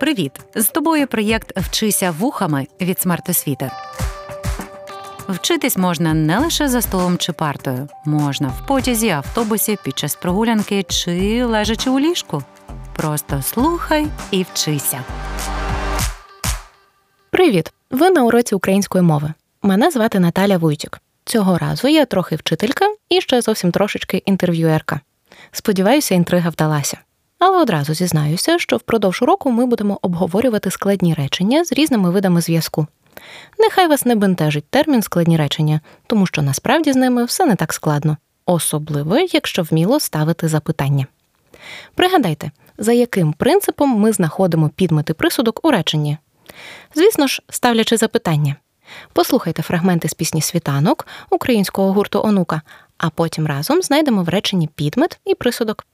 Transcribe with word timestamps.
Привіт! 0.00 0.32
З 0.54 0.68
тобою 0.68 1.06
проєкт 1.06 1.52
Вчися 1.56 2.10
вухами 2.10 2.66
від 2.80 3.00
смертосвіти. 3.00 3.70
Вчитись 5.28 5.76
можна 5.76 6.14
не 6.14 6.38
лише 6.38 6.68
за 6.68 6.82
столом 6.82 7.18
чи 7.18 7.32
партою, 7.32 7.88
можна 8.04 8.48
в 8.48 8.66
потязі, 8.66 9.08
автобусі, 9.08 9.78
під 9.84 9.98
час 9.98 10.14
прогулянки 10.14 10.82
чи 10.82 11.44
лежачи 11.44 11.90
у 11.90 12.00
ліжку. 12.00 12.42
Просто 12.96 13.42
слухай 13.42 14.06
і 14.30 14.42
вчися. 14.42 15.04
Привіт! 17.30 17.72
Ви 17.90 18.10
на 18.10 18.24
уроці 18.24 18.54
української 18.54 19.04
мови. 19.04 19.32
Мене 19.62 19.90
звати 19.90 20.20
Наталя 20.20 20.58
Вуйтік. 20.58 21.00
Цього 21.24 21.58
разу 21.58 21.88
я 21.88 22.04
трохи 22.04 22.36
вчителька 22.36 22.84
і 23.08 23.20
ще 23.20 23.40
зовсім 23.40 23.70
трошечки 23.70 24.22
інтерв'юерка. 24.26 25.00
Сподіваюся, 25.52 26.14
інтрига 26.14 26.50
вдалася. 26.50 26.98
Але 27.40 27.58
одразу 27.58 27.94
зізнаюся, 27.94 28.58
що 28.58 28.76
впродовж 28.76 29.22
року 29.22 29.50
ми 29.50 29.66
будемо 29.66 29.98
обговорювати 30.02 30.70
складні 30.70 31.14
речення 31.14 31.64
з 31.64 31.72
різними 31.72 32.10
видами 32.10 32.40
зв'язку. 32.40 32.86
Нехай 33.58 33.88
вас 33.88 34.04
не 34.04 34.14
бентежить 34.14 34.64
термін 34.70 35.02
складні 35.02 35.36
речення, 35.36 35.80
тому 36.06 36.26
що 36.26 36.42
насправді 36.42 36.92
з 36.92 36.96
ними 36.96 37.24
все 37.24 37.46
не 37.46 37.54
так 37.54 37.72
складно, 37.72 38.16
особливо 38.46 39.18
якщо 39.18 39.62
вміло 39.62 40.00
ставити 40.00 40.48
запитання. 40.48 41.06
Пригадайте, 41.94 42.50
за 42.78 42.92
яким 42.92 43.32
принципом 43.32 43.90
ми 43.90 44.12
знаходимо 44.12 44.68
підмети 44.68 45.14
присудок 45.14 45.64
у 45.64 45.70
реченні. 45.70 46.18
Звісно 46.94 47.26
ж, 47.26 47.42
ставлячи 47.48 47.96
запитання. 47.96 48.56
Послухайте 49.12 49.62
фрагменти 49.62 50.08
з 50.08 50.14
пісні 50.14 50.42
Світанок 50.42 51.06
українського 51.30 51.92
гурту 51.92 52.20
Онука, 52.24 52.62
а 52.98 53.10
потім 53.10 53.46
разом 53.46 53.82
знайдемо 53.82 54.22
в 54.22 54.28
реченні 54.28 54.68
підмет 54.76 55.20
і 55.24 55.34
присудок. 55.34 55.86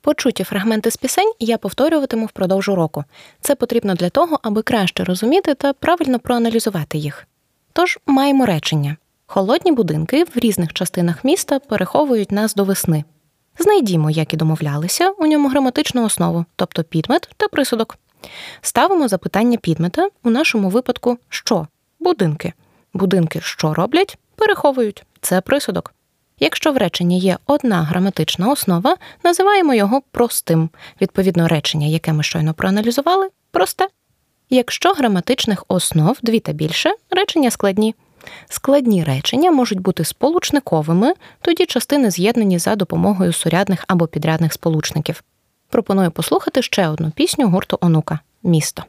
Почуті 0.00 0.44
фрагменти 0.44 0.90
з 0.90 0.96
пісень 0.96 1.32
я 1.38 1.58
повторюватиму 1.58 2.26
впродовж 2.26 2.68
року. 2.68 3.04
Це 3.40 3.54
потрібно 3.54 3.94
для 3.94 4.10
того, 4.10 4.38
аби 4.42 4.62
краще 4.62 5.04
розуміти 5.04 5.54
та 5.54 5.72
правильно 5.72 6.18
проаналізувати 6.18 6.98
їх. 6.98 7.26
Тож 7.72 7.98
маємо 8.06 8.46
речення: 8.46 8.96
холодні 9.26 9.72
будинки 9.72 10.24
в 10.24 10.30
різних 10.34 10.72
частинах 10.72 11.24
міста 11.24 11.58
переховують 11.58 12.32
нас 12.32 12.54
до 12.54 12.64
весни. 12.64 13.04
Знайдімо, 13.58 14.10
як 14.10 14.34
і 14.34 14.36
домовлялися, 14.36 15.10
у 15.10 15.26
ньому 15.26 15.48
граматичну 15.48 16.04
основу, 16.04 16.44
тобто 16.56 16.84
підмет 16.84 17.30
та 17.36 17.48
присудок. 17.48 17.98
Ставимо 18.60 19.08
запитання 19.08 19.58
підмета 19.58 20.08
у 20.22 20.30
нашому 20.30 20.68
випадку 20.68 21.18
що? 21.28 21.66
Будинки. 22.00 22.52
Будинки 22.94 23.40
що 23.40 23.74
роблять? 23.74 24.18
Переховують. 24.34 25.04
Це 25.20 25.40
присудок. 25.40 25.94
Якщо 26.40 26.72
в 26.72 26.76
реченні 26.76 27.18
є 27.18 27.38
одна 27.46 27.82
граматична 27.82 28.52
основа, 28.52 28.96
називаємо 29.24 29.74
його 29.74 30.02
простим. 30.10 30.70
Відповідно, 31.00 31.48
речення, 31.48 31.86
яке 31.86 32.12
ми 32.12 32.22
щойно 32.22 32.54
проаналізували, 32.54 33.28
просте. 33.50 33.88
Якщо 34.50 34.92
граматичних 34.92 35.64
основ 35.68 36.18
дві 36.22 36.40
та 36.40 36.52
більше, 36.52 36.94
речення 37.10 37.50
складні. 37.50 37.94
Складні 38.48 39.04
речення 39.04 39.50
можуть 39.50 39.80
бути 39.80 40.04
сполучниковими, 40.04 41.14
тоді 41.40 41.66
частини 41.66 42.10
з'єднані 42.10 42.58
за 42.58 42.76
допомогою 42.76 43.32
сурядних 43.32 43.84
або 43.88 44.06
підрядних 44.06 44.52
сполучників. 44.52 45.22
Пропоную 45.68 46.10
послухати 46.10 46.62
ще 46.62 46.88
одну 46.88 47.10
пісню 47.10 47.48
гурту 47.48 47.78
Онука 47.80 48.18
Місто. 48.42 48.82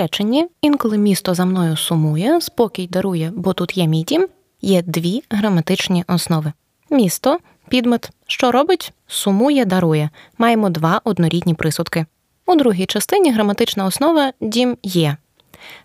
Реченні 0.00 0.46
інколи 0.62 0.98
місто 0.98 1.34
за 1.34 1.44
мною 1.44 1.76
сумує, 1.76 2.40
спокій 2.40 2.86
дарує, 2.86 3.32
бо 3.36 3.52
тут 3.52 3.76
є 3.76 3.86
мій 3.86 4.02
дім, 4.02 4.28
є 4.62 4.82
дві 4.82 5.22
граматичні 5.30 6.04
основи. 6.08 6.52
Місто, 6.90 7.38
підмет, 7.68 8.10
що 8.26 8.52
робить, 8.52 8.92
сумує, 9.06 9.64
дарує. 9.64 10.10
Маємо 10.38 10.70
два 10.70 11.00
однорідні 11.04 11.54
присудки. 11.54 12.06
У 12.46 12.54
другій 12.54 12.86
частині 12.86 13.32
граматична 13.32 13.86
основа 13.86 14.32
дім 14.40 14.76
є. 14.82 15.16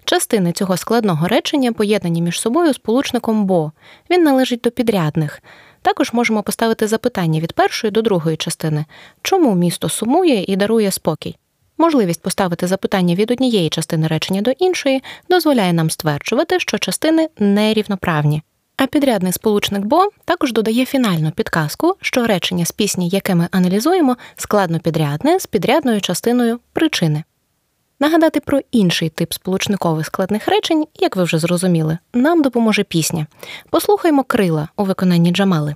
Частини 0.06 0.52
цього 0.52 0.78
складного 0.78 1.28
речення 1.28 1.74
поєднані 1.74 2.22
між 2.22 2.40
собою 2.40 2.74
сполучником 2.74 3.46
бо. 3.46 3.72
Він 4.10 4.24
належить 4.24 4.62
до 4.62 4.72
підрядних. 4.72 5.42
Також 5.82 6.14
можемо 6.14 6.44
поставити 6.44 6.88
запитання 6.88 7.40
від 7.40 7.54
першої 7.54 7.92
до 7.92 8.02
другої 8.02 8.38
частини, 8.38 8.86
чому 9.22 9.56
місто 9.56 9.90
сумує 9.90 10.46
і 10.48 10.56
дарує 10.56 10.92
спокій. 10.92 11.38
Можливість 11.78 12.22
поставити 12.22 12.68
запитання 12.68 13.16
від 13.16 13.32
однієї 13.32 13.70
частини 13.70 14.08
речення 14.08 14.42
до 14.42 14.52
іншої 14.52 15.04
дозволяє 15.30 15.74
нам 15.74 15.90
стверджувати, 15.90 16.60
що 16.60 16.78
частини 16.78 17.30
нерівноправні. 17.40 18.42
А 18.78 18.88
підрядний 18.88 19.32
сполучник 19.32 19.86
бо 19.86 20.10
також 20.26 20.54
додає 20.54 20.86
фінальну 20.86 21.32
підказку, 21.32 21.96
що 22.02 22.28
речення 22.28 22.66
з 22.66 22.72
пісні, 22.72 23.10
яке 23.10 23.36
ми 23.36 23.48
аналізуємо, 23.52 24.18
складно 24.36 24.80
підрядне 24.80 25.40
з 25.40 25.46
підрядною 25.46 26.02
частиною 26.02 26.60
причини. 26.74 27.24
Нагадати 28.00 28.40
про 28.40 28.60
інший 28.72 29.10
тип 29.10 29.34
сполучникових 29.34 30.06
складних 30.06 30.48
речень, 30.48 30.86
як 31.00 31.16
ви 31.16 31.24
вже 31.24 31.40
зрозуміли, 31.40 31.98
нам 32.14 32.42
допоможе 32.42 32.84
пісня. 32.84 33.28
Послухаймо 33.70 34.24
крила 34.24 34.70
у 34.78 34.84
виконанні 34.84 35.32
Джамали. 35.32 35.76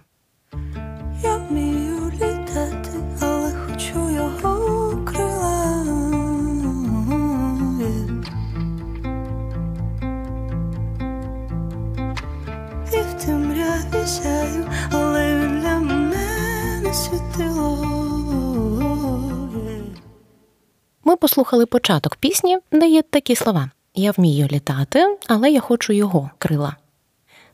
Послухали 21.20 21.66
початок 21.66 22.16
пісні, 22.16 22.58
де 22.72 22.88
є 22.88 23.02
такі 23.02 23.36
слова: 23.36 23.70
Я 23.96 24.12
вмію 24.12 24.48
літати, 24.52 25.18
але 25.28 25.52
я 25.52 25.60
хочу 25.60 25.94
його 25.94 26.30
крила. 26.38 26.76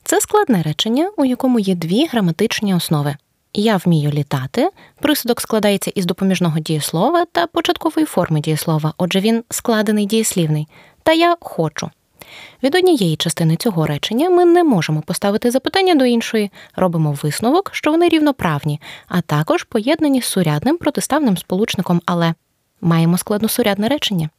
Це 0.03 0.21
складне 0.21 0.61
речення, 0.61 1.11
у 1.17 1.25
якому 1.25 1.59
є 1.59 1.75
дві 1.75 2.05
граматичні 2.05 2.75
основи. 2.75 3.15
Я 3.53 3.77
вмію 3.77 4.11
літати. 4.11 4.69
Присудок 4.99 5.41
складається 5.41 5.91
із 5.95 6.05
допоміжного 6.05 6.59
дієслова 6.59 7.25
та 7.31 7.47
початкової 7.47 8.05
форми 8.05 8.39
дієслова, 8.39 8.93
отже, 8.97 9.19
він 9.19 9.43
складений 9.49 10.05
дієслівний. 10.05 10.67
Та 11.03 11.13
я 11.13 11.37
хочу. 11.41 11.89
Від 12.63 12.75
однієї 12.75 13.15
частини 13.15 13.55
цього 13.55 13.85
речення 13.85 14.29
ми 14.29 14.45
не 14.45 14.63
можемо 14.63 15.01
поставити 15.01 15.51
запитання 15.51 15.95
до 15.95 16.05
іншої, 16.05 16.51
робимо 16.75 17.17
висновок, 17.23 17.69
що 17.73 17.91
вони 17.91 18.09
рівноправні, 18.09 18.81
а 19.07 19.21
також 19.21 19.63
поєднані 19.63 20.21
з 20.21 20.25
сурядним 20.25 20.77
протиставним 20.77 21.37
сполучником 21.37 22.01
але 22.05 22.33
маємо 22.81 23.17
складносурядне 23.17 23.87
речення. 23.87 24.29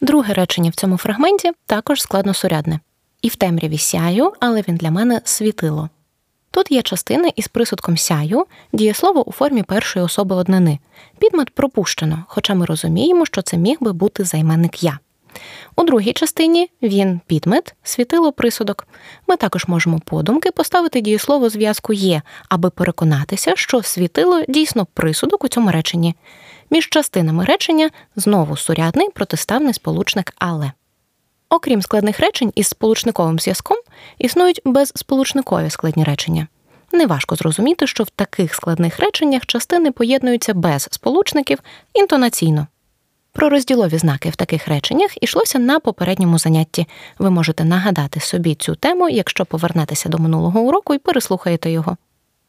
Друге 0.00 0.34
речення 0.34 0.70
в 0.70 0.74
цьому 0.74 0.96
фрагменті 0.96 1.50
також 1.66 2.02
складносурядне. 2.02 2.80
І 3.22 3.28
в 3.28 3.36
темряві 3.36 3.78
сяю, 3.78 4.32
але 4.40 4.64
він 4.68 4.76
для 4.76 4.90
мене 4.90 5.20
світило. 5.24 5.88
Тут 6.50 6.70
є 6.70 6.82
частина 6.82 7.28
із 7.36 7.48
присудком 7.48 7.96
сяю, 7.96 8.46
дієслово 8.72 9.28
у 9.28 9.32
формі 9.32 9.62
першої 9.62 10.04
особи 10.04 10.36
однини. 10.36 10.78
Підмет 11.18 11.50
пропущено, 11.50 12.24
хоча 12.28 12.54
ми 12.54 12.66
розуміємо, 12.66 13.26
що 13.26 13.42
це 13.42 13.56
міг 13.56 13.76
би 13.80 13.92
бути 13.92 14.24
займенник 14.24 14.82
я. 14.82 14.98
У 15.76 15.82
другій 15.82 16.12
частині 16.12 16.70
він 16.82 17.20
підмет, 17.26 17.74
світило 17.82 18.32
присудок. 18.32 18.86
Ми 19.26 19.36
також 19.36 19.66
можемо 19.66 20.00
подумки 20.00 20.50
поставити 20.50 21.00
дієслово 21.00 21.48
зв'язку 21.48 21.92
є, 21.92 22.22
аби 22.48 22.70
переконатися, 22.70 23.52
що 23.56 23.82
світило 23.82 24.42
дійсно 24.48 24.86
присудок 24.86 25.44
у 25.44 25.48
цьому 25.48 25.70
реченні. 25.70 26.14
Між 26.70 26.88
частинами 26.88 27.44
речення 27.44 27.90
знову 28.16 28.56
сурядний 28.56 29.10
протиставний 29.10 29.74
сполучник 29.74 30.32
але. 30.38 30.72
Окрім 31.48 31.82
складних 31.82 32.20
речень 32.20 32.52
із 32.54 32.66
сполучниковим 32.66 33.38
зв'язком, 33.38 33.76
існують 34.18 34.60
безсполучникові 34.64 35.70
складні 35.70 36.04
речення. 36.04 36.46
Неважко 36.92 37.36
зрозуміти, 37.36 37.86
що 37.86 38.04
в 38.04 38.10
таких 38.10 38.54
складних 38.54 39.00
реченнях 39.00 39.46
частини 39.46 39.92
поєднуються 39.92 40.54
без 40.54 40.88
сполучників 40.90 41.58
інтонаційно. 41.94 42.66
Про 43.32 43.48
розділові 43.48 43.98
знаки 43.98 44.30
в 44.30 44.36
таких 44.36 44.68
реченнях 44.68 45.22
ішлося 45.22 45.58
на 45.58 45.80
попередньому 45.80 46.38
занятті. 46.38 46.86
Ви 47.18 47.30
можете 47.30 47.64
нагадати 47.64 48.20
собі 48.20 48.54
цю 48.54 48.74
тему, 48.74 49.08
якщо 49.08 49.44
повернетеся 49.44 50.08
до 50.08 50.18
минулого 50.18 50.60
уроку 50.60 50.94
і 50.94 50.98
переслухаєте 50.98 51.70
його. 51.70 51.96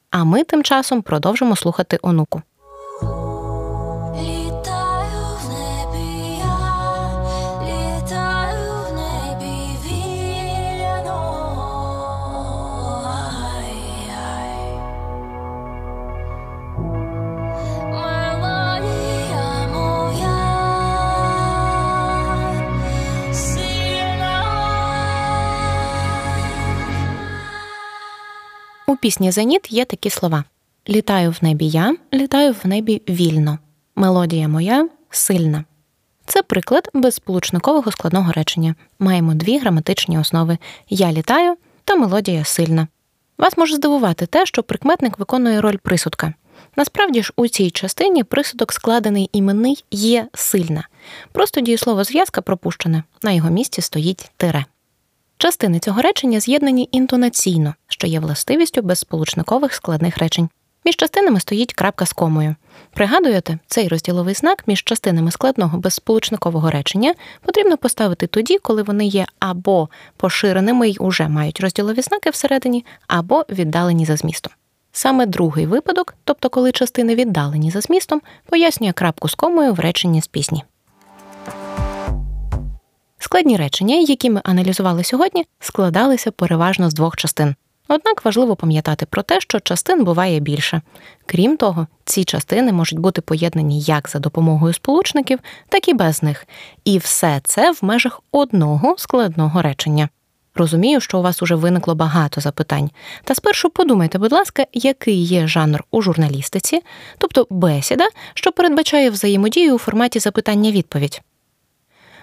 А 0.09 0.23
ми 0.23 0.43
тим 0.43 0.63
часом 0.63 1.01
продовжимо 1.01 1.55
слухати 1.55 1.99
онуку. 2.01 2.41
У 28.91 28.95
пісні 28.95 29.31
Зеніт 29.31 29.71
є 29.71 29.85
такі 29.85 30.09
слова: 30.09 30.43
Літаю 30.89 31.31
в 31.31 31.37
небі 31.41 31.67
я, 31.67 31.95
літаю 32.13 32.55
в 32.63 32.67
небі 32.67 33.01
вільно. 33.09 33.59
Мелодія 33.95 34.47
моя 34.47 34.89
сильна. 35.09 35.65
Це 36.25 36.43
приклад 36.43 36.89
безсполучникового 36.93 37.91
складного 37.91 38.31
речення. 38.31 38.75
Маємо 38.99 39.33
дві 39.33 39.57
граматичні 39.57 40.19
основи: 40.19 40.57
Я 40.89 41.11
літаю 41.11 41.55
та 41.83 41.95
мелодія 41.95 42.43
сильна. 42.43 42.87
Вас 43.37 43.57
може 43.57 43.75
здивувати 43.75 44.25
те, 44.25 44.45
що 44.45 44.63
прикметник 44.63 45.19
виконує 45.19 45.61
роль 45.61 45.77
присудка. 45.77 46.33
Насправді 46.75 47.23
ж 47.23 47.33
у 47.35 47.47
цій 47.47 47.71
частині 47.71 48.23
присудок 48.23 48.73
складений 48.73 49.29
іменний 49.33 49.83
є 49.91 50.27
сильна. 50.33 50.87
Просто 51.31 51.61
дієслово 51.61 52.03
зв'язка 52.03 52.41
пропущене, 52.41 53.03
на 53.23 53.31
його 53.31 53.49
місці 53.49 53.81
стоїть 53.81 54.31
тире. 54.37 54.65
Частини 55.41 55.79
цього 55.79 56.01
речення 56.01 56.39
з'єднані 56.39 56.89
інтонаційно, 56.91 57.75
що 57.87 58.07
є 58.07 58.19
властивістю 58.19 58.81
безсполучникових 58.81 59.73
складних 59.73 60.17
речень. 60.17 60.49
Між 60.85 60.95
частинами 60.95 61.39
стоїть 61.39 61.73
крапка 61.73 62.05
з 62.05 62.13
комою. 62.13 62.55
Пригадуєте, 62.93 63.59
цей 63.67 63.87
розділовий 63.87 64.35
знак 64.35 64.67
між 64.67 64.83
частинами 64.83 65.31
складного 65.31 65.77
безсполучникового 65.77 66.71
речення 66.71 67.13
потрібно 67.45 67.77
поставити 67.77 68.27
тоді, 68.27 68.57
коли 68.57 68.83
вони 68.83 69.05
є 69.05 69.25
або 69.39 69.89
поширеними 70.17 70.89
й 70.89 70.97
уже 70.99 71.27
мають 71.27 71.59
розділові 71.59 72.01
знаки 72.01 72.29
всередині, 72.29 72.85
або 73.07 73.45
віддалені 73.49 74.05
за 74.05 74.17
змістом. 74.17 74.53
Саме 74.91 75.25
другий 75.25 75.65
випадок, 75.65 76.15
тобто 76.23 76.49
коли 76.49 76.71
частини 76.71 77.15
віддалені 77.15 77.71
за 77.71 77.81
змістом, 77.81 78.21
пояснює 78.45 78.91
крапку 78.91 79.29
з 79.29 79.35
комою 79.35 79.73
в 79.73 79.79
реченні 79.79 80.21
з 80.21 80.27
пісні. 80.27 80.63
Складні 83.31 83.57
речення, 83.57 83.95
які 83.95 84.29
ми 84.29 84.41
аналізували 84.43 85.03
сьогодні, 85.03 85.45
складалися 85.59 86.31
переважно 86.31 86.89
з 86.89 86.93
двох 86.93 87.17
частин. 87.17 87.55
Однак 87.87 88.25
важливо 88.25 88.55
пам'ятати 88.55 89.05
про 89.05 89.23
те, 89.23 89.41
що 89.41 89.59
частин 89.59 90.03
буває 90.03 90.39
більше. 90.39 90.81
Крім 91.25 91.57
того, 91.57 91.87
ці 92.05 92.23
частини 92.23 92.71
можуть 92.73 92.99
бути 92.99 93.21
поєднані 93.21 93.81
як 93.81 94.09
за 94.09 94.19
допомогою 94.19 94.73
сполучників, 94.73 95.39
так 95.69 95.87
і 95.87 95.93
без 95.93 96.23
них. 96.23 96.47
І 96.85 96.97
все 96.97 97.41
це 97.43 97.71
в 97.71 97.79
межах 97.81 98.21
одного 98.31 98.95
складного 98.97 99.61
речення. 99.61 100.09
Розумію, 100.55 101.01
що 101.01 101.19
у 101.19 101.21
вас 101.21 101.41
уже 101.41 101.55
виникло 101.55 101.95
багато 101.95 102.41
запитань. 102.41 102.89
Та 103.23 103.35
спершу 103.35 103.69
подумайте, 103.69 104.17
будь 104.17 104.31
ласка, 104.31 104.65
який 104.73 105.23
є 105.23 105.47
жанр 105.47 105.83
у 105.91 106.01
журналістиці, 106.01 106.81
тобто 107.17 107.47
бесіда, 107.49 108.07
що 108.33 108.51
передбачає 108.51 109.09
взаємодію 109.09 109.75
у 109.75 109.77
форматі 109.77 110.19
запитання-відповідь. 110.19 111.21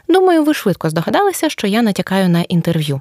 Думаю, 0.09 0.45
ви 0.45 0.55
швидко 0.55 0.91
здогадалися, 0.91 1.49
що 1.49 1.67
я 1.67 1.83
натякаю 1.83 2.29
на 2.29 2.43
інтерв'ю. 2.43 3.01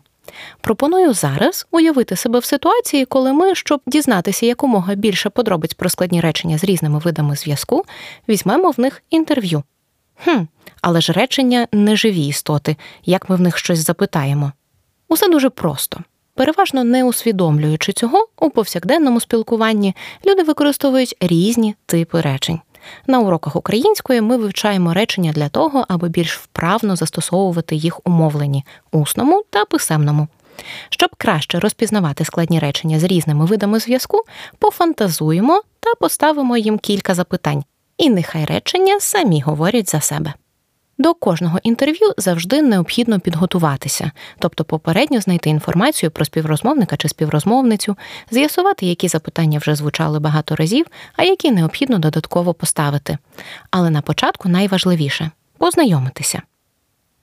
Пропоную 0.62 1.14
зараз 1.14 1.68
уявити 1.72 2.16
себе 2.16 2.40
в 2.40 2.46
ситуації, 2.46 3.06
коли 3.06 3.34
ми, 3.34 3.56
щоб 3.56 3.82
дізнатися 3.88 4.46
якомога 4.46 4.96
більше 4.96 5.30
подробиць 5.30 5.74
про 5.74 5.90
складні 5.90 6.22
речення 6.22 6.58
з 6.58 6.64
різними 6.64 7.00
видами 7.00 7.36
зв'язку, 7.36 7.86
візьмемо 8.30 8.72
в 8.72 8.80
них 8.80 9.04
інтерв'ю. 9.10 9.64
Хм, 10.24 10.42
але 10.82 11.02
ж 11.02 11.14
речення 11.14 11.68
не 11.72 11.96
живі 11.96 12.28
істоти, 12.28 12.76
як 13.06 13.30
ми 13.30 13.36
в 13.36 13.42
них 13.42 13.58
щось 13.58 13.80
запитаємо. 13.80 14.52
Усе 15.08 15.30
дуже 15.30 15.50
просто. 15.50 16.00
Переважно 16.36 16.84
не 16.84 17.04
усвідомлюючи 17.04 17.94
цього, 17.94 18.28
у 18.40 18.50
повсякденному 18.50 19.20
спілкуванні 19.20 19.96
люди 20.26 20.44
використовують 20.44 21.16
різні 21.20 21.76
типи 21.86 22.22
речень. 22.22 22.60
На 23.08 23.20
уроках 23.20 23.56
української 23.56 24.22
ми 24.22 24.38
вивчаємо 24.38 24.94
речення 24.94 25.32
для 25.32 25.50
того, 25.50 25.86
аби 25.88 26.10
більш 26.10 26.38
вправно 26.38 26.96
застосовувати 26.96 27.76
їх 27.76 28.00
у 28.08 28.10
мовленні 28.10 28.66
усному 28.92 29.44
та 29.50 29.66
писемному. 29.66 30.28
Щоб 30.90 31.10
краще 31.18 31.60
розпізнавати 31.60 32.26
складні 32.26 32.60
речення 32.60 33.00
з 33.00 33.04
різними 33.04 33.46
видами 33.46 33.80
зв'язку, 33.80 34.24
пофантазуємо 34.60 35.62
та 35.80 35.96
поставимо 36.00 36.58
їм 36.58 36.78
кілька 36.78 37.14
запитань, 37.14 37.64
і 37.98 38.10
нехай 38.10 38.46
речення 38.46 39.00
самі 39.00 39.42
говорять 39.42 39.90
за 39.90 40.02
себе. 40.02 40.34
До 40.98 41.14
кожного 41.14 41.60
інтерв'ю 41.64 42.14
завжди 42.18 42.62
необхідно 42.62 43.20
підготуватися, 43.20 44.12
тобто 44.40 44.64
попередньо 44.64 45.22
знайти 45.22 45.50
інформацію 45.50 46.12
про 46.12 46.26
співрозмовника 46.26 46.98
чи 46.98 47.10
співрозмовницю, 47.10 47.96
з'ясувати, 48.32 48.86
які 48.86 49.08
запитання 49.08 49.60
вже 49.60 49.76
звучали 49.76 50.20
багато 50.20 50.56
разів, 50.56 50.86
а 51.16 51.24
які 51.24 51.52
необхідно 51.52 52.00
додатково 52.00 52.54
поставити. 52.54 53.18
Але 53.72 53.90
на 53.90 54.02
початку 54.02 54.50
найважливіше 54.50 55.32
познайомитися. 55.58 56.42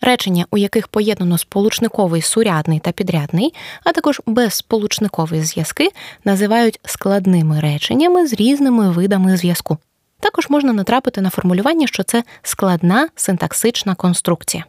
Речення, 0.00 0.46
у 0.50 0.58
яких 0.58 0.88
поєднано 0.88 1.38
сполучниковий 1.38 2.22
сурядний 2.22 2.78
та 2.78 2.92
підрядний, 2.92 3.54
а 3.84 3.92
також 3.92 4.20
безсполучникові 4.26 5.42
зв'язки, 5.42 5.90
називають 6.24 6.80
складними 6.84 7.60
реченнями 7.60 8.26
з 8.26 8.32
різними 8.32 8.90
видами 8.90 9.36
зв'язку. 9.36 9.78
Також 10.24 10.50
можна 10.50 10.72
натрапити 10.72 11.20
на 11.20 11.30
формулювання, 11.30 11.86
що 11.86 12.02
це 12.02 12.22
складна 12.42 13.08
синтаксична 13.16 13.94
конструкція. 13.94 14.64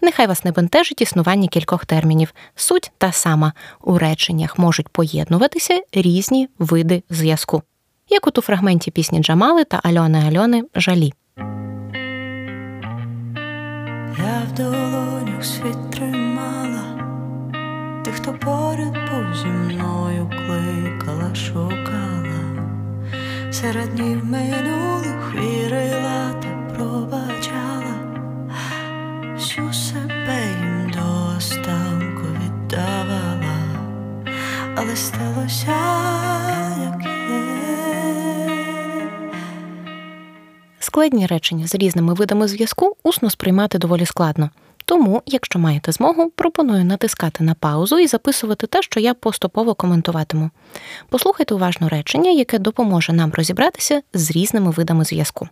Нехай 0.00 0.26
вас 0.26 0.44
не 0.44 0.52
бентежить 0.52 1.00
існування 1.00 1.48
кількох 1.48 1.86
термінів. 1.86 2.34
Суть 2.56 2.90
та 2.98 3.12
сама 3.12 3.52
у 3.80 3.98
реченнях 3.98 4.58
можуть 4.58 4.88
поєднуватися 4.88 5.82
різні 5.92 6.48
види 6.58 7.02
зв'язку, 7.10 7.62
як 8.08 8.26
от 8.26 8.38
у 8.38 8.42
фрагменті 8.42 8.90
пісні 8.90 9.20
Джамали 9.20 9.64
та 9.64 9.80
Альони 9.82 10.24
Альони 10.28 10.64
Жалі. 10.74 11.12
Я 14.18 14.42
в 14.50 14.54
долонях 14.56 15.44
світ 15.44 15.90
тримала, 15.90 16.84
тих, 18.04 18.14
хто 18.14 18.32
поряд 18.32 18.94
був 19.10 19.36
зі 19.36 19.46
мною 19.46 20.30
кликала, 20.30 21.34
шукала 21.34 22.27
серед 23.50 23.94
днів 23.94 24.24
минулих 24.24 25.34
вірила 25.34 26.32
та 26.42 26.74
пробачала, 26.74 27.94
всю 29.34 29.72
себе 29.72 30.56
їм 30.60 30.90
до 30.90 31.36
останку 31.36 32.26
віддавала, 32.44 33.58
але 34.76 34.96
сталося, 34.96 35.76
як 36.80 37.02
є. 37.02 37.38
Складні 40.78 41.26
речення 41.26 41.66
з 41.66 41.74
різними 41.74 42.14
видами 42.14 42.48
зв'язку 42.48 42.96
усно 43.02 43.30
сприймати 43.30 43.78
доволі 43.78 44.06
складно. 44.06 44.50
Тому, 44.88 45.22
якщо 45.26 45.58
маєте 45.58 45.92
змогу, 45.92 46.30
пропоную 46.30 46.84
натискати 46.84 47.44
на 47.44 47.54
паузу 47.54 47.98
і 47.98 48.06
записувати 48.06 48.66
те, 48.66 48.82
що 48.82 49.00
я 49.00 49.14
поступово 49.14 49.74
коментуватиму. 49.74 50.50
Послухайте 51.08 51.54
уважно 51.54 51.88
речення, 51.88 52.30
яке 52.30 52.58
допоможе 52.58 53.12
нам 53.12 53.32
розібратися 53.34 54.02
з 54.14 54.30
різними 54.30 54.70
видами 54.70 55.04
зв'язку. 55.04 55.48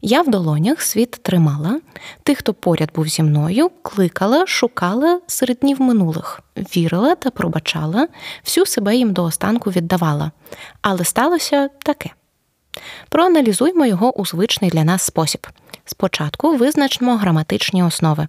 Я 0.00 0.22
в 0.22 0.30
долонях 0.30 0.82
світ 0.82 1.10
тримала, 1.10 1.80
тих, 2.22 2.38
хто 2.38 2.54
поряд 2.54 2.90
був 2.94 3.08
зі 3.08 3.22
мною, 3.22 3.70
кликала, 3.82 4.46
шукала 4.46 5.20
серед 5.26 5.56
днів 5.56 5.80
минулих, 5.80 6.40
вірила 6.56 7.14
та 7.14 7.30
пробачала, 7.30 8.08
всю 8.44 8.66
себе 8.66 8.96
їм 8.96 9.12
до 9.12 9.24
останку 9.24 9.70
віддавала. 9.70 10.30
Але 10.82 11.04
сталося 11.04 11.68
таке. 11.68 12.10
Проаналізуймо 13.08 13.86
його 13.86 14.20
у 14.20 14.26
звичний 14.26 14.70
для 14.70 14.84
нас 14.84 15.02
спосіб. 15.02 15.46
Спочатку 15.86 16.56
визначимо 16.56 17.16
граматичні 17.16 17.82
основи. 17.82 18.28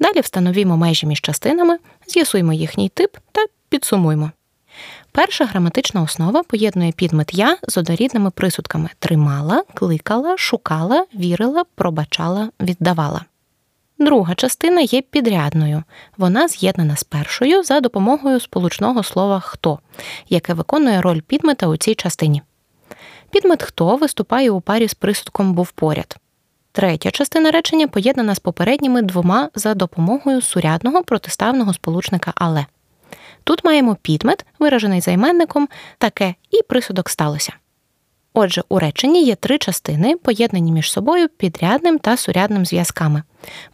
Далі 0.00 0.20
встановімо 0.20 0.76
межі 0.76 1.06
між 1.06 1.20
частинами, 1.20 1.78
з'ясуємо 2.06 2.52
їхній 2.52 2.88
тип 2.88 3.16
та 3.32 3.44
підсумуємо. 3.68 4.30
Перша 5.12 5.44
граматична 5.44 6.02
основа 6.02 6.42
поєднує 6.42 6.92
підмет 6.92 7.34
я 7.34 7.56
з 7.68 7.78
однорідними 7.78 8.30
присудками 8.30 8.90
тримала, 8.98 9.64
кликала, 9.74 10.36
шукала, 10.36 11.06
вірила, 11.14 11.64
пробачала, 11.74 12.50
віддавала. 12.60 13.24
Друга 13.98 14.34
частина 14.34 14.80
є 14.80 15.02
підрядною. 15.02 15.82
Вона 16.16 16.48
з'єднана 16.48 16.96
з 16.96 17.04
першою 17.04 17.62
за 17.62 17.80
допомогою 17.80 18.40
сполучного 18.40 19.02
слова 19.02 19.40
хто, 19.40 19.78
яке 20.28 20.54
виконує 20.54 21.00
роль 21.00 21.20
підмета 21.20 21.66
у 21.66 21.76
цій 21.76 21.94
частині. 21.94 22.42
Підмет 23.30 23.62
хто 23.62 23.96
виступає 23.96 24.50
у 24.50 24.60
парі 24.60 24.88
з 24.88 24.94
присудком 24.94 25.54
був 25.54 25.70
поряд. 25.70 26.16
Третя 26.76 27.10
частина 27.10 27.50
речення 27.50 27.88
поєднана 27.88 28.34
з 28.34 28.38
попередніми 28.38 29.02
двома 29.02 29.50
за 29.54 29.74
допомогою 29.74 30.40
сурядного 30.42 31.04
протиставного 31.04 31.72
сполучника 31.72 32.32
але. 32.34 32.66
Тут 33.44 33.64
маємо 33.64 33.96
підмет, 34.02 34.46
виражений 34.58 35.00
займенником, 35.00 35.68
таке 35.98 36.34
і 36.50 36.62
присудок 36.62 37.10
сталося. 37.10 37.52
Отже, 38.34 38.62
у 38.68 38.78
реченні 38.78 39.24
є 39.24 39.34
три 39.34 39.58
частини, 39.58 40.16
поєднані 40.16 40.72
між 40.72 40.92
собою 40.92 41.28
підрядним 41.28 41.98
та 41.98 42.16
сурядним 42.16 42.66
зв'язками. 42.66 43.22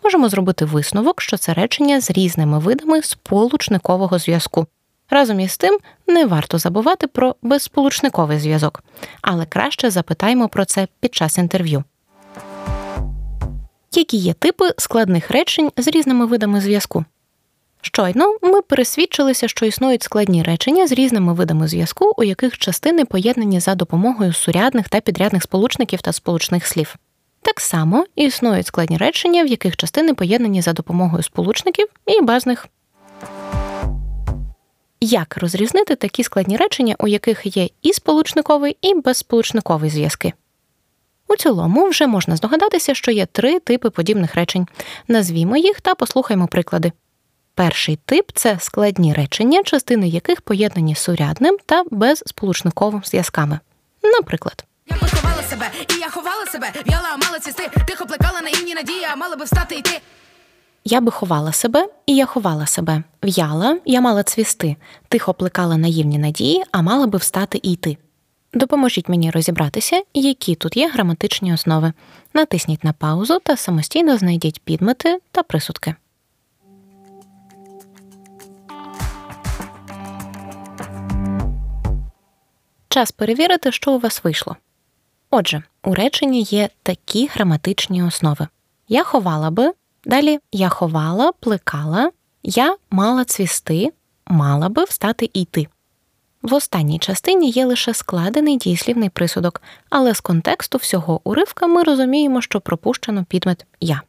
Можемо 0.04 0.28
зробити 0.28 0.64
висновок, 0.64 1.20
що 1.22 1.36
це 1.36 1.54
речення 1.54 2.00
з 2.00 2.10
різними 2.10 2.58
видами 2.58 3.02
сполучникового 3.02 4.18
зв'язку. 4.18 4.66
Разом 5.10 5.40
із 5.40 5.56
тим, 5.56 5.78
не 6.06 6.26
варто 6.26 6.58
забувати 6.58 7.06
про 7.06 7.36
безсполучниковий 7.42 8.38
зв'язок, 8.38 8.84
але 9.22 9.46
краще 9.46 9.90
запитаємо 9.90 10.48
про 10.48 10.64
це 10.64 10.88
під 11.00 11.14
час 11.14 11.38
інтерв'ю. 11.38 11.84
Які 13.94 14.16
є 14.16 14.32
типи 14.32 14.70
складних 14.78 15.30
речень 15.30 15.70
з 15.76 15.88
різними 15.88 16.26
видами 16.26 16.60
зв'язку? 16.60 17.04
Щойно 17.80 18.36
ми 18.42 18.62
пересвідчилися, 18.62 19.48
що 19.48 19.66
існують 19.66 20.02
складні 20.02 20.42
речення 20.42 20.86
з 20.86 20.92
різними 20.92 21.34
видами 21.34 21.68
зв'язку, 21.68 22.12
у 22.16 22.24
яких 22.24 22.58
частини 22.58 23.04
поєднані 23.04 23.60
за 23.60 23.74
допомогою 23.74 24.32
сурядних 24.32 24.88
та 24.88 25.00
підрядних 25.00 25.42
сполучників 25.42 26.02
та 26.02 26.12
сполучних 26.12 26.66
слів. 26.66 26.96
Так 27.42 27.60
само 27.60 28.06
існують 28.16 28.66
складні 28.66 28.96
речення, 28.96 29.44
в 29.44 29.46
яких 29.46 29.76
частини 29.76 30.14
поєднані 30.14 30.62
за 30.62 30.72
допомогою 30.72 31.22
сполучників 31.22 31.86
і 32.06 32.20
базних. 32.20 32.68
Як 35.00 35.36
розрізнити 35.36 35.96
такі 35.96 36.24
складні 36.24 36.56
речення, 36.56 36.96
у 36.98 37.08
яких 37.08 37.56
є 37.56 37.68
і 37.82 37.92
сполучниковий, 37.92 38.76
і 38.80 38.94
безсполучниковий 38.94 39.90
зв'язки? 39.90 40.32
У 41.32 41.36
цілому 41.36 41.88
вже 41.88 42.06
можна 42.06 42.36
здогадатися, 42.36 42.94
що 42.94 43.10
є 43.10 43.26
три 43.26 43.60
типи 43.60 43.90
подібних 43.90 44.34
речень. 44.34 44.66
Назвімо 45.08 45.56
їх 45.56 45.80
та 45.80 45.94
послухаймо 45.94 46.46
приклади. 46.46 46.92
Перший 47.54 47.96
тип 47.96 48.30
це 48.34 48.56
складні 48.60 49.12
речення, 49.12 49.62
частини 49.62 50.08
яких 50.08 50.40
поєднані 50.40 50.94
сурядним 50.94 51.56
та 51.66 51.84
безсполучниковим 51.90 53.02
зв'язками. 53.04 53.58
Наприклад, 54.02 54.64
я 54.90 54.96
поховала 54.96 55.42
себе, 55.42 55.66
і 55.96 56.00
я 56.00 56.08
ховала 56.08 56.46
себе, 56.46 56.72
в'яла, 56.86 57.16
мала 57.26 57.38
цвісти, 57.40 57.70
тихо 57.86 58.06
плекала 58.06 58.40
на 58.40 58.48
інні 58.48 58.74
надії, 58.74 59.06
а 59.12 59.16
мала 59.16 59.36
би 59.36 59.44
встати 59.44 59.74
йти. 59.74 60.00
Я 60.84 61.00
би 61.00 61.10
ховала 61.10 61.52
себе, 61.52 61.88
і 62.06 62.16
я 62.16 62.26
ховала 62.26 62.66
себе. 62.66 63.02
В'яла, 63.22 63.78
я 63.84 64.00
мала 64.00 64.22
цвісти, 64.22 64.76
тихо 65.08 65.34
плекала 65.34 65.76
наївні 65.76 66.18
надії, 66.18 66.64
а 66.72 66.82
мала 66.82 67.06
би 67.06 67.18
встати 67.18 67.60
і 67.62 67.72
йти. 67.72 67.96
Допоможіть 68.54 69.08
мені 69.08 69.30
розібратися, 69.30 70.02
які 70.14 70.54
тут 70.54 70.76
є 70.76 70.88
граматичні 70.88 71.54
основи. 71.54 71.92
Натисніть 72.34 72.84
на 72.84 72.92
паузу 72.92 73.38
та 73.38 73.56
самостійно 73.56 74.18
знайдіть 74.18 74.60
підмети 74.60 75.18
та 75.30 75.42
присудки. 75.42 75.94
Час 82.88 83.12
перевірити, 83.12 83.72
що 83.72 83.92
у 83.92 83.98
вас 83.98 84.24
вийшло. 84.24 84.56
Отже, 85.30 85.62
у 85.82 85.94
реченні 85.94 86.42
є 86.42 86.68
такі 86.82 87.26
граматичні 87.26 88.02
основи. 88.02 88.48
Я 88.88 89.04
ховала 89.04 89.50
би, 89.50 89.72
далі 90.04 90.38
я 90.52 90.68
ховала, 90.68 91.32
плекала, 91.32 92.10
я 92.42 92.76
мала 92.90 93.24
цвісти, 93.24 93.92
мала 94.26 94.68
би 94.68 94.84
встати 94.84 95.30
і 95.32 95.42
йти. 95.42 95.66
В 96.42 96.54
останній 96.54 96.98
частині 96.98 97.50
є 97.50 97.64
лише 97.64 97.94
складений 97.94 98.56
дієслівний 98.56 99.08
присудок, 99.08 99.62
але 99.90 100.14
з 100.14 100.20
контексту 100.20 100.78
всього 100.78 101.20
уривка 101.24 101.66
ми 101.66 101.82
розуміємо, 101.82 102.42
що 102.42 102.60
пропущено 102.60 103.24
підмет 103.24 103.66
я. 103.80 104.02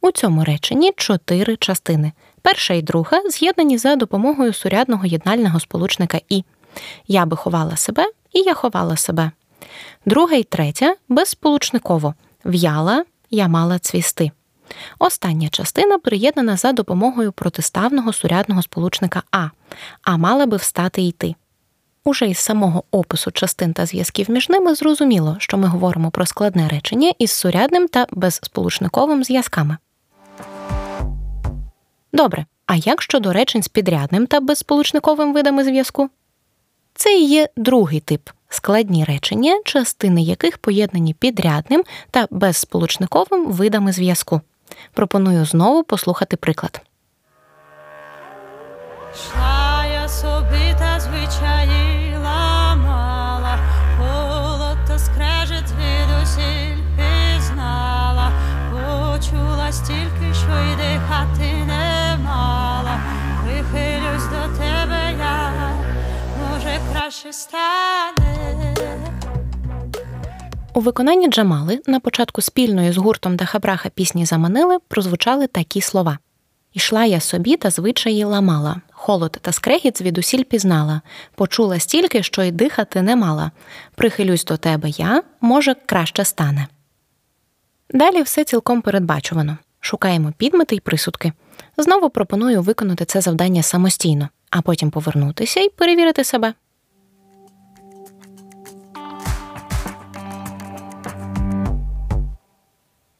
У 0.00 0.10
цьому 0.10 0.44
реченні 0.44 0.92
чотири 0.96 1.56
частини. 1.56 2.12
Перша 2.42 2.74
і 2.74 2.82
друга 2.82 3.30
з'єднані 3.30 3.78
за 3.78 3.96
допомогою 3.96 4.52
сурядного 4.52 5.06
єднального 5.06 5.60
сполучника 5.60 6.20
і. 6.28 6.44
Я 7.08 7.26
би 7.26 7.36
ховала 7.36 7.76
себе, 7.76 8.10
і 8.32 8.40
я 8.40 8.54
ховала 8.54 8.96
себе. 8.96 9.30
Друга 10.06 10.36
і 10.36 10.42
третя 10.42 10.94
безсполучниково 11.08 12.14
в'яла, 12.44 13.04
я 13.30 13.48
мала 13.48 13.78
цвісти. 13.78 14.30
Остання 14.98 15.48
частина 15.48 15.98
приєднана 15.98 16.56
за 16.56 16.72
допомогою 16.72 17.32
протиставного 17.32 18.12
сурядного 18.12 18.62
сполучника 18.62 19.22
А, 19.30 19.48
а 20.02 20.16
мала 20.16 20.46
би 20.46 20.56
встати 20.56 21.02
йти. 21.02 21.34
Уже 22.04 22.28
із 22.28 22.38
самого 22.38 22.84
опису 22.90 23.30
частин 23.30 23.72
та 23.72 23.86
зв'язків 23.86 24.30
між 24.30 24.48
ними 24.48 24.74
зрозуміло, 24.74 25.36
що 25.38 25.58
ми 25.58 25.68
говоримо 25.68 26.10
про 26.10 26.26
складне 26.26 26.68
речення 26.68 27.12
із 27.18 27.30
сурядним 27.30 27.88
та 27.88 28.06
безсполучниковим 28.10 29.24
зв'язками. 29.24 29.76
Добре. 32.12 32.46
А 32.66 32.76
як 32.76 33.02
щодо 33.02 33.32
речень 33.32 33.62
з 33.62 33.68
підрядним 33.68 34.26
та 34.26 34.40
безсполучниковим 34.40 35.32
видами 35.32 35.64
зв'язку? 35.64 36.10
Це 36.94 37.18
і 37.18 37.24
є 37.24 37.48
другий 37.56 38.00
тип 38.00 38.28
складні 38.48 39.04
речення, 39.04 39.60
частини 39.64 40.22
яких 40.22 40.58
поєднані 40.58 41.14
підрядним 41.14 41.82
та 42.10 42.26
безсполучниковим 42.30 43.52
видами 43.52 43.92
зв'язку. 43.92 44.40
Пропоную 44.92 45.44
знову 45.44 45.82
послухати 45.82 46.36
приклад. 46.36 46.80
Краще 67.10 67.32
стане. 67.32 68.74
У 70.74 70.80
виконанні 70.80 71.28
Джамали 71.28 71.80
на 71.86 72.00
початку 72.00 72.40
спільної 72.40 72.92
з 72.92 72.96
гуртом 72.96 73.36
Дахабраха 73.36 73.88
пісні 73.88 74.26
заманили 74.26 74.78
прозвучали 74.88 75.46
такі 75.46 75.80
слова: 75.80 76.18
Ішла 76.72 77.04
я 77.04 77.20
собі 77.20 77.56
та 77.56 77.70
звичаї 77.70 78.24
ламала, 78.24 78.80
холод 78.92 79.38
та 79.40 79.52
скрегіт 79.52 79.98
звідусіль 79.98 80.42
пізнала, 80.42 81.00
почула 81.34 81.78
стільки, 81.78 82.22
що 82.22 82.42
й 82.42 82.50
дихати 82.50 83.02
не 83.02 83.16
мала. 83.16 83.50
Прихилюсь 83.94 84.44
до 84.44 84.56
тебе 84.56 84.88
я, 84.88 85.22
може, 85.40 85.74
краще 85.86 86.24
стане. 86.24 86.66
Далі 87.90 88.22
все 88.22 88.44
цілком 88.44 88.82
передбачувано. 88.82 89.58
Шукаємо 89.80 90.32
підмети 90.36 90.76
й 90.76 90.80
присудки. 90.80 91.32
Знову 91.76 92.10
пропоную 92.10 92.62
виконати 92.62 93.04
це 93.04 93.20
завдання 93.20 93.62
самостійно, 93.62 94.28
а 94.50 94.62
потім 94.62 94.90
повернутися 94.90 95.60
і 95.60 95.68
перевірити 95.68 96.24
себе. 96.24 96.54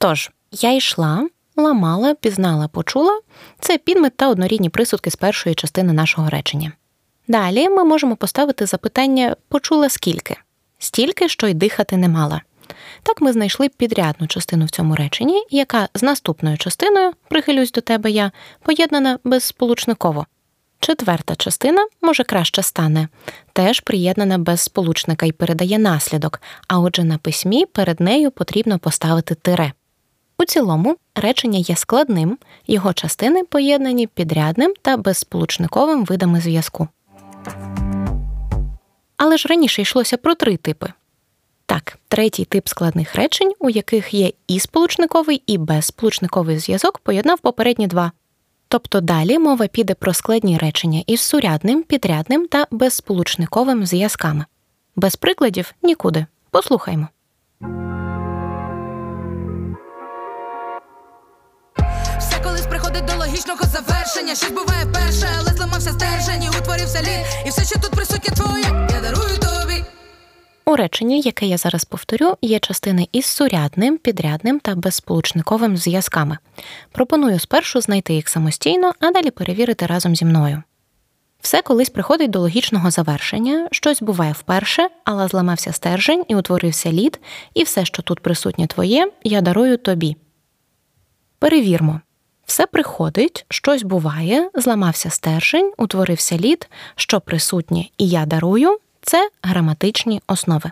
Тож, 0.02 0.30
я 0.52 0.73
йшла, 0.73 1.28
ламала, 1.57 2.14
пізнала, 2.14 2.69
почула 2.69 3.21
це 3.59 3.78
підмет 3.78 4.16
та 4.16 4.28
однорідні 4.28 4.69
присудки 4.69 5.11
з 5.11 5.16
першої 5.16 5.54
частини 5.54 5.92
нашого 5.92 6.28
речення. 6.28 6.73
Далі 7.28 7.69
ми 7.69 7.85
можемо 7.85 8.16
поставити 8.16 8.66
запитання 8.66 9.37
почула 9.49 9.88
скільки, 9.88 10.37
стільки, 10.78 11.28
що 11.28 11.47
й 11.47 11.54
дихати 11.54 11.97
не 11.97 12.09
мала. 12.09 12.42
Так 13.02 13.21
ми 13.21 13.33
знайшли 13.33 13.69
підрядну 13.69 14.26
частину 14.26 14.64
в 14.64 14.71
цьому 14.71 14.97
реченні, 14.97 15.45
яка 15.50 15.88
з 15.95 16.02
наступною 16.02 16.59
частиною, 16.59 17.12
прихилюсь 17.28 17.73
до 17.73 17.80
тебе 17.80 18.11
я, 18.11 18.33
поєднана 18.62 19.19
безсполучниково. 19.25 20.26
Четверта 20.78 21.37
частина, 21.37 21.87
може, 22.02 22.25
краще 22.25 22.62
стане, 22.62 23.09
теж 23.52 23.80
приєднана 23.80 24.38
без 24.38 24.61
сполучника 24.61 25.26
і 25.26 25.33
передає 25.33 25.78
наслідок, 25.78 26.40
а 26.69 26.78
отже 26.78 27.04
на 27.04 27.19
письмі 27.19 27.66
перед 27.66 28.00
нею 28.00 28.30
потрібно 28.30 28.78
поставити 28.78 29.35
тире. 29.35 29.73
У 30.40 30.44
цілому 30.44 30.97
речення 31.14 31.59
є 31.59 31.76
складним, 31.76 32.38
його 32.66 32.92
частини 32.92 33.44
поєднані 33.44 34.06
підрядним 34.06 34.75
та 34.82 34.97
безсполучниковим 34.97 36.04
видами 36.04 36.40
зв'язку. 36.40 36.88
Але 39.16 39.37
ж 39.37 39.49
раніше 39.49 39.82
йшлося 39.82 40.16
про 40.16 40.35
три 40.35 40.56
типи. 40.56 40.92
Так, 41.66 41.99
третій 42.09 42.44
тип 42.44 42.68
складних 42.68 43.14
речень, 43.14 43.52
у 43.59 43.70
яких 43.70 44.14
є 44.14 44.32
і 44.49 44.61
сполучниковий, 44.61 45.42
і 45.47 45.59
безсполучниковий 45.59 46.59
зв'язок, 46.59 46.99
поєднав 46.99 47.38
попередні 47.38 47.87
два. 47.87 48.12
Тобто 48.68 49.00
далі 49.00 49.38
мова 49.38 49.66
піде 49.66 49.94
про 49.94 50.14
складні 50.14 50.59
речення 50.59 51.02
із 51.06 51.20
сурядним, 51.20 51.82
підрядним 51.82 52.49
та 52.49 52.66
безсполучниковим 52.70 53.87
зв'язками. 53.87 54.44
Без 54.97 55.16
прикладів 55.16 55.75
нікуди. 55.82 56.26
Послухаймо. 56.50 57.09
Логічного 63.40 63.64
завершення. 63.64 64.35
Щось 64.35 64.50
буває 64.50 64.87
перше, 64.87 65.28
але 65.38 65.50
зламався 65.56 65.90
стержень 65.90 66.42
і 66.42 66.49
утворився 66.49 67.02
лід. 67.02 67.47
І 67.47 67.49
все, 67.49 67.64
що 67.64 67.80
тут 67.80 67.90
присутнє 67.90 68.35
твоє, 68.35 68.88
я 68.90 69.00
дарую 69.00 69.38
тобі. 69.38 69.85
У 70.64 70.76
реченні, 70.76 71.20
яке 71.20 71.47
я 71.47 71.56
зараз 71.56 71.85
повторю, 71.85 72.37
є 72.42 72.59
частини 72.59 73.09
із 73.12 73.26
сурядним, 73.26 73.99
підрядним 73.99 74.61
та 74.61 74.75
безсполучниковим 74.75 75.76
зв'язками. 75.76 76.38
Пропоную 76.92 77.38
спершу 77.38 77.80
знайти 77.80 78.14
їх 78.14 78.28
самостійно, 78.28 78.92
а 79.00 79.11
далі 79.11 79.30
перевірити 79.30 79.87
разом 79.87 80.16
зі 80.16 80.25
мною. 80.25 80.62
Все 81.40 81.62
колись 81.62 81.90
приходить 81.90 82.30
до 82.30 82.40
логічного 82.40 82.90
завершення, 82.90 83.68
щось 83.73 84.02
буває 84.02 84.32
вперше, 84.32 84.88
але 85.04 85.28
зламався 85.28 85.73
стержень 85.73 86.25
і 86.28 86.35
утворився 86.35 86.92
лід, 86.92 87.20
і 87.54 87.62
все, 87.62 87.85
що 87.85 88.02
тут 88.02 88.20
присутнє 88.20 88.66
твоє, 88.66 89.12
я 89.25 89.40
дарую 89.40 89.76
тобі. 89.76 90.16
Перевірмо. 91.38 92.00
Все 92.50 92.66
приходить, 92.66 93.45
щось 93.49 93.83
буває, 93.83 94.50
зламався 94.54 95.11
стержень, 95.11 95.73
утворився 95.78 96.38
лід, 96.38 96.69
що 96.97 97.21
присутнє 97.21 97.85
і 97.99 98.09
я 98.09 98.26
дарую 98.26 98.78
це 99.02 99.30
граматичні 99.42 100.23
основи. 100.26 100.71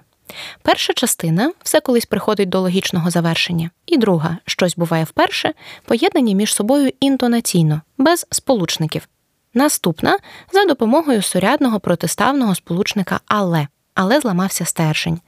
Перша 0.63 0.93
частина 0.93 1.53
все 1.63 1.81
колись 1.81 2.07
приходить 2.07 2.49
до 2.49 2.61
логічного 2.61 3.11
завершення, 3.11 3.71
і 3.87 3.97
друга 3.97 4.39
щось 4.47 4.77
буває 4.77 5.05
вперше, 5.05 5.53
поєднані 5.85 6.35
між 6.35 6.55
собою 6.55 6.93
інтонаційно, 7.01 7.81
без 7.99 8.27
сполучників. 8.31 9.09
Наступна 9.55 10.19
за 10.53 10.65
допомогою 10.65 11.23
сурядного 11.23 11.81
протиставного 11.81 12.55
сполучника 12.55 13.21
але, 13.27 13.67
але 13.95 14.21
зламався 14.21 14.65
стержень. 14.65 15.21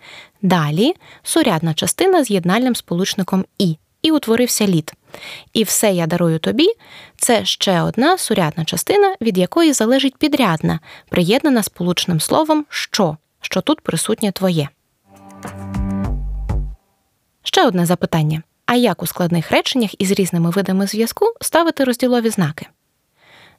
Далі 0.42 0.94
сурядна 1.22 1.74
частина 1.74 2.24
з 2.24 2.30
єднальним 2.30 2.74
сполучником 2.74 3.44
і, 3.58 3.76
і 4.02 4.10
утворився 4.10 4.66
лід. 4.66 4.92
І 5.52 5.64
все 5.64 5.92
я 5.92 6.06
дарую 6.06 6.38
тобі 6.38 6.68
це 7.16 7.44
ще 7.44 7.82
одна 7.82 8.18
сурядна 8.18 8.64
частина, 8.64 9.16
від 9.20 9.38
якої 9.38 9.72
залежить 9.72 10.16
підрядна, 10.16 10.80
приєднана 11.08 11.62
сполучним 11.62 12.20
словом 12.20 12.66
що, 12.68 13.16
що 13.40 13.60
тут 13.60 13.80
присутнє 13.80 14.32
твоє. 14.32 14.68
Ще 17.42 17.66
одне 17.66 17.86
запитання: 17.86 18.42
а 18.66 18.74
як 18.74 19.02
у 19.02 19.06
складних 19.06 19.50
реченнях 19.50 19.90
із 20.00 20.10
різними 20.10 20.50
видами 20.50 20.86
зв'язку 20.86 21.26
ставити 21.40 21.84
розділові 21.84 22.30
знаки? 22.30 22.66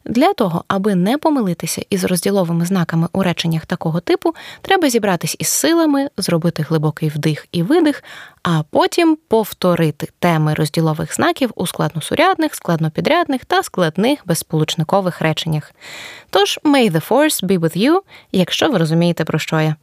Для 0.05 0.33
того, 0.33 0.63
аби 0.67 0.95
не 0.95 1.17
помилитися 1.17 1.81
із 1.89 2.03
розділовими 2.03 2.65
знаками 2.65 3.07
у 3.13 3.23
реченнях 3.23 3.65
такого 3.65 3.99
типу, 3.99 4.33
треба 4.61 4.89
зібратись 4.89 5.35
із 5.39 5.47
силами, 5.47 6.09
зробити 6.17 6.63
глибокий 6.63 7.09
вдих 7.09 7.47
і 7.51 7.63
видих, 7.63 8.03
а 8.43 8.63
потім 8.69 9.17
повторити 9.27 10.07
теми 10.19 10.53
розділових 10.53 11.15
знаків 11.15 11.51
у 11.55 11.67
складносурядних, 11.67 12.55
складнопідрядних 12.55 13.45
та 13.45 13.63
складних 13.63 14.19
безсполучникових 14.25 15.21
реченнях. 15.21 15.71
Тож, 16.29 16.59
may 16.63 16.91
the 16.91 17.09
force 17.09 17.45
be 17.45 17.59
with 17.59 17.77
you, 17.77 18.01
якщо 18.31 18.71
ви 18.71 18.77
розумієте, 18.77 19.25
про 19.25 19.39
що 19.39 19.61
я. 19.61 19.75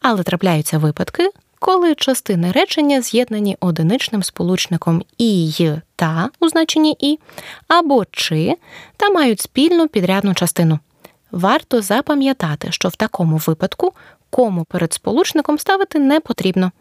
Але 0.00 0.22
трапляються 0.22 0.78
випадки, 0.78 1.30
коли 1.60 1.94
частини 1.94 2.52
речення 2.52 3.02
з'єднані 3.02 3.56
одиничним 3.60 4.22
сполучником 4.22 5.02
і 5.18 5.48
й 5.48 5.72
та 5.96 6.30
у 6.40 6.48
значенні 6.48 6.96
і, 7.00 7.18
або 7.68 8.04
чи 8.10 8.56
та 8.96 9.10
мають 9.10 9.40
спільну 9.40 9.88
підрядну 9.88 10.34
частину. 10.34 10.78
Варто 11.30 11.82
запам'ятати, 11.82 12.72
що 12.72 12.88
в 12.88 12.96
такому 12.96 13.36
випадку 13.36 13.92
кому 14.30 14.64
перед 14.64 14.92
сполучником 14.92 15.58
ставити 15.58 15.98
не 15.98 16.20
потрібно. 16.20 16.72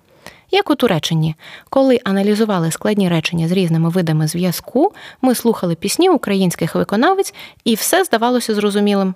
Як 0.52 0.70
у 0.70 0.76
Туреччині, 0.76 1.36
коли 1.70 2.00
аналізували 2.04 2.72
складні 2.72 3.10
речення 3.10 3.48
з 3.48 3.52
різними 3.52 3.90
видами 3.90 4.28
зв'язку, 4.28 4.94
ми 5.22 5.36
слухали 5.36 5.76
пісні 5.76 6.10
українських 6.10 6.76
виконавець, 6.76 7.34
і 7.64 7.76
все 7.76 8.04
здавалося 8.04 8.56
зрозумілим. 8.56 9.16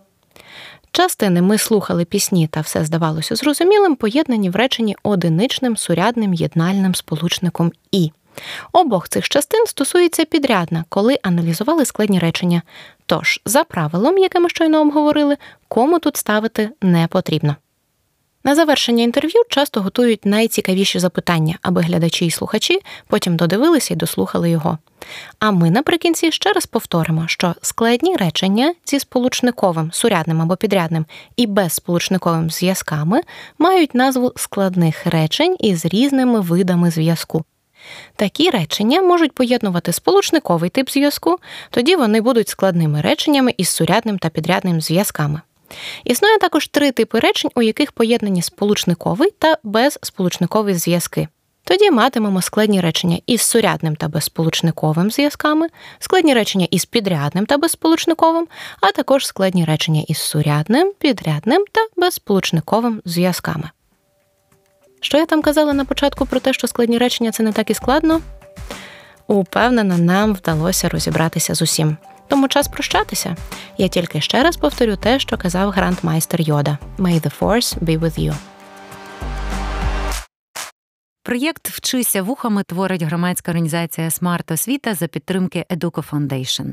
Частини 0.96 1.42
ми 1.42 1.58
слухали 1.58 2.06
пісні 2.06 2.48
та 2.48 2.62
все 2.62 2.86
здавалося 2.86 3.36
зрозумілим, 3.36 3.96
поєднані 3.96 4.50
в 4.50 4.56
реченні 4.56 4.96
одиничним 5.04 5.78
сурядним 5.78 6.34
єднальним 6.34 6.96
сполучником 6.96 7.72
і. 7.92 8.12
Обох 8.72 9.10
цих 9.10 9.30
частин 9.30 9.66
стосується 9.68 10.26
підрядна, 10.26 10.86
коли 10.90 11.20
аналізували 11.24 11.86
складні 11.86 12.20
речення. 12.20 12.62
Тож, 13.06 13.42
за 13.46 13.64
правилом, 13.64 14.18
яке 14.18 14.40
ми 14.40 14.50
щойно 14.50 14.82
обговорили, 14.82 15.38
кому 15.68 16.00
тут 16.00 16.18
ставити 16.18 16.70
не 16.82 17.08
потрібно. 17.08 17.56
На 18.46 18.56
завершення 18.56 19.04
інтерв'ю 19.04 19.44
часто 19.50 19.82
готують 19.82 20.26
найцікавіші 20.26 21.00
запитання, 21.00 21.58
аби 21.62 21.82
глядачі 21.82 22.26
і 22.26 22.32
слухачі 22.32 22.80
потім 23.08 23.36
додивилися 23.36 23.94
і 23.94 23.98
дослухали 23.98 24.50
його. 24.50 24.78
А 25.40 25.52
ми 25.52 25.72
наприкінці 25.72 26.32
ще 26.32 26.54
раз 26.54 26.66
повторимо, 26.66 27.24
що 27.28 27.56
складні 27.62 28.16
речення 28.16 28.74
зі 28.86 29.00
сполучниковим, 29.00 29.92
сурядним 29.92 30.42
або 30.42 30.56
підрядним 30.56 31.06
і 31.36 31.48
безсполучниковим 31.48 32.50
зв'язками 32.50 33.22
мають 33.58 33.96
назву 33.96 34.34
складних 34.36 35.08
речень 35.08 35.56
із 35.60 35.86
різними 35.86 36.40
видами 36.40 36.92
зв'язку. 36.92 37.44
Такі 38.16 38.50
речення 38.50 39.02
можуть 39.02 39.32
поєднувати 39.32 39.94
сполучниковий 39.94 40.70
тип 40.70 40.90
зв'язку, 40.90 41.38
тоді 41.70 41.96
вони 41.96 42.22
будуть 42.22 42.50
складними 42.50 43.02
реченнями 43.02 43.54
із 43.58 43.70
сурядним 43.70 44.18
та 44.18 44.30
підрядним 44.30 44.82
зв'язками. 44.82 45.42
Існує 46.04 46.38
також 46.38 46.68
три 46.68 46.92
типи 46.92 47.20
речень, 47.20 47.52
у 47.56 47.62
яких 47.62 47.92
поєднані 47.92 48.42
сполучниковий 48.42 49.30
та 49.40 49.58
безсполучниковий 49.64 50.74
зв'язки. 50.74 51.28
Тоді 51.66 51.92
матимемо 51.92 52.42
складні 52.42 52.82
речення 52.82 53.20
із 53.26 53.42
сурядним 53.42 53.96
та 53.96 54.08
безсполучниковим 54.08 55.12
зв'язками, 55.12 55.68
складні 56.00 56.34
речення 56.34 56.68
із 56.72 56.86
підрядним 56.86 57.46
та 57.46 57.58
безсполучниковим, 57.58 58.48
а 58.82 58.92
також 58.92 59.28
складні 59.28 59.66
речення 59.66 60.04
із 60.08 60.18
сурядним, 60.18 60.94
підрядним 61.00 61.66
та 61.72 61.82
безсполучниковим 61.98 63.02
зв'язками. 63.06 63.70
Що 65.02 65.18
я 65.18 65.26
там 65.26 65.42
казала 65.42 65.74
на 65.74 65.86
початку 65.86 66.26
про 66.26 66.40
те, 66.40 66.54
що 66.54 66.68
складні 66.68 66.98
речення 66.98 67.32
це 67.32 67.44
не 67.44 67.52
так 67.52 67.70
і 67.70 67.74
складно? 67.74 68.22
Упевнена, 69.28 69.98
нам 69.98 70.34
вдалося 70.34 70.90
розібратися 70.90 71.56
з 71.56 71.62
усім. 71.62 71.98
Тому 72.28 72.48
час 72.48 72.68
прощатися. 72.68 73.36
Я 73.78 73.88
тільки 73.88 74.22
ще 74.22 74.44
раз 74.44 74.58
повторю 74.58 74.96
те, 74.96 75.20
що 75.20 75.38
казав 75.38 75.70
грандмайстер 75.70 76.42
Йода: 76.42 76.78
May 76.98 77.22
the 77.22 77.40
force 77.40 77.80
be 77.80 78.00
with 78.00 78.20
you. 78.20 78.36
Проєкт 81.24 81.70
Вчися 81.70 82.22
вухами 82.22 82.64
творить 82.64 83.02
громадська 83.02 83.52
організація 83.52 84.12
Смарт 84.12 84.52
Освіта 84.52 84.94
за 84.94 85.08
підтримки 85.08 85.66
Educo 85.70 86.10
Foundation. 86.12 86.66